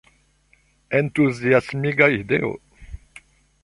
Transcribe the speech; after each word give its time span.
Entuziasmiga 0.99 2.11
ideo…. 2.19 2.53